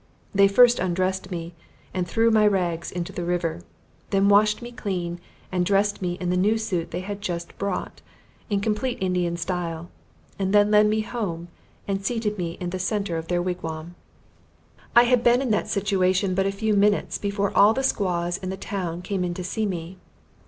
[0.33, 1.53] They first undressed me
[1.93, 3.61] and threw my rags into the river;
[4.09, 5.19] then washed me clean
[5.51, 8.01] and dressed me in the new suit they had just brought,
[8.49, 9.91] in complete Indian style;
[10.39, 11.49] and then led me home
[11.87, 13.93] and seated me in the center of their wigwam.
[14.95, 18.49] I had been in that situation but a few minutes before all the Squaws in
[18.49, 19.97] the town came in to see me.